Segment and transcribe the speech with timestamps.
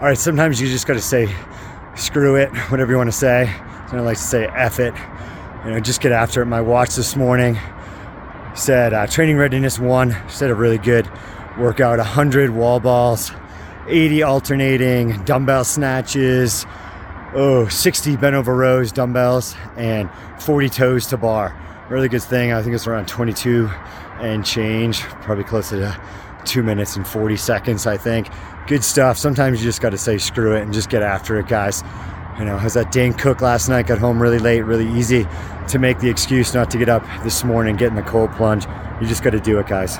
[0.00, 1.34] All right, sometimes you just got to say,
[1.96, 3.52] screw it, whatever you want to say.
[3.52, 4.94] I like to say, F it.
[5.64, 6.46] You know, just get after it.
[6.46, 7.58] My watch this morning
[8.54, 11.10] said uh, training readiness one, said a really good
[11.58, 13.32] workout 100 wall balls,
[13.88, 16.64] 80 alternating, dumbbell snatches,
[17.34, 20.08] oh, 60 bent over rows dumbbells, and
[20.38, 21.60] 40 toes to bar.
[21.90, 22.52] Really good thing.
[22.52, 23.68] I think it's around 22
[24.20, 26.00] and change, probably closer to
[26.48, 28.28] two minutes and 40 seconds, I think.
[28.66, 29.16] Good stuff.
[29.16, 31.82] Sometimes you just got to say screw it and just get after it, guys.
[32.38, 35.26] You know, I was at Dane Cook last night, got home really late, really easy
[35.68, 38.66] to make the excuse not to get up this morning, get in the cold plunge.
[39.00, 39.98] You just got to do it, guys.